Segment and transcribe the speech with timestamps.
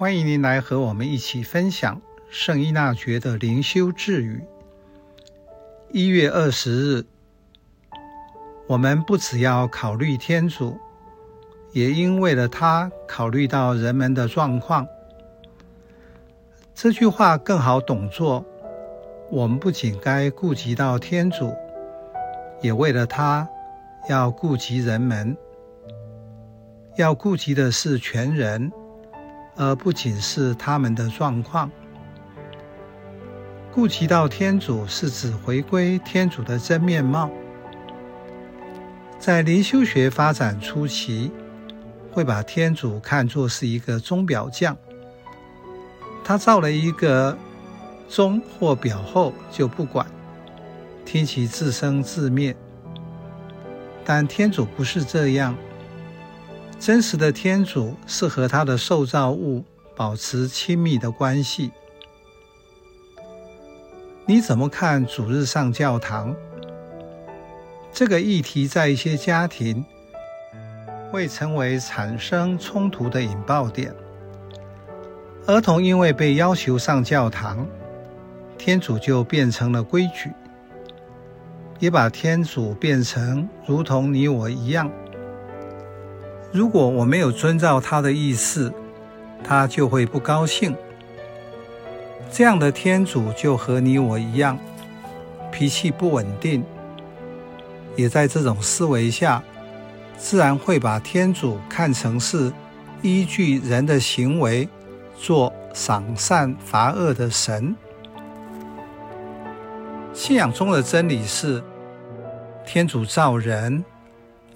[0.00, 2.00] 欢迎您来和我们一起分享
[2.30, 4.40] 圣依纳爵的灵修智语。
[5.90, 7.04] 一月二十日，
[8.68, 10.78] 我们不只要考虑天主，
[11.72, 14.86] 也应为了他考虑到人们的状况。
[16.76, 18.44] 这句话更好懂作。
[19.32, 21.52] 我们不仅该顾及到天主，
[22.62, 23.48] 也为了他
[24.08, 25.36] 要顾及人们，
[26.96, 28.70] 要顾及的是全人。
[29.58, 31.68] 而不仅是他们的状况，
[33.74, 37.28] 顾及到天主是指回归天主的真面貌。
[39.18, 41.32] 在灵修学发展初期，
[42.12, 44.76] 会把天主看作是一个钟表匠，
[46.22, 47.36] 他造了一个
[48.08, 50.06] 钟或表后就不管，
[51.04, 52.54] 听其自生自灭。
[54.04, 55.54] 但天主不是这样。
[56.78, 59.64] 真实的天主是和他的受造物
[59.96, 61.72] 保持亲密的关系。
[64.24, 66.34] 你怎么看主日上教堂？
[67.92, 69.84] 这个议题在一些家庭
[71.10, 73.92] 会成为产生冲突的引爆点。
[75.46, 77.66] 儿童因为被要求上教堂，
[78.56, 80.30] 天主就变成了规矩，
[81.80, 84.90] 也把天主变成如同你我一样。
[86.50, 88.72] 如果我没有遵照他的意思，
[89.44, 90.74] 他就会不高兴。
[92.30, 94.58] 这样的天主就和你我一样，
[95.52, 96.64] 脾气不稳定，
[97.96, 99.42] 也在这种思维下，
[100.16, 102.52] 自然会把天主看成是
[103.02, 104.68] 依据人的行为
[105.18, 107.74] 做赏善罚恶的神。
[110.12, 111.62] 信仰中的真理是，
[112.66, 113.84] 天主造人，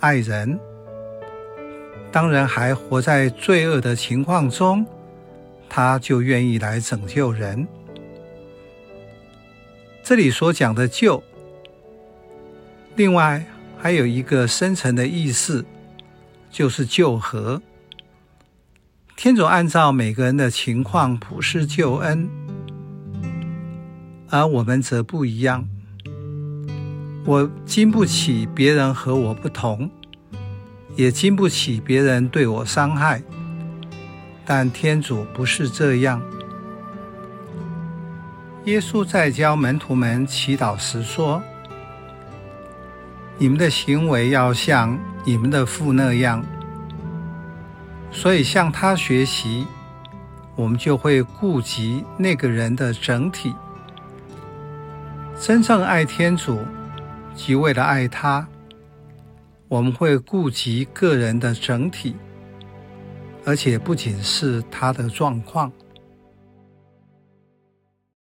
[0.00, 0.58] 爱人。
[2.12, 4.84] 当人还活在罪恶的情况中，
[5.66, 7.66] 他就愿意来拯救人。
[10.02, 11.22] 这里所讲的“救”，
[12.96, 13.42] 另外
[13.78, 15.64] 还有一个深层的意思，
[16.50, 17.62] 就是救和。
[19.16, 22.28] 天主按照每个人的情况普施救恩，
[24.28, 25.66] 而我们则不一样。
[27.24, 29.88] 我经不起别人和我不同。
[30.94, 33.22] 也经不起别人对我伤害，
[34.44, 36.20] 但天主不是这样。
[38.64, 41.42] 耶稣在教门徒们祈祷时说
[43.38, 46.44] ：“你们的行为要像你们的父那样。”
[48.12, 49.66] 所以向他学习，
[50.54, 53.54] 我们就会顾及那个人的整体。
[55.40, 56.60] 真正爱天主，
[57.34, 58.46] 即为了爱他。
[59.72, 62.14] 我们会顾及个人的整体，
[63.42, 65.72] 而且不仅是他的状况。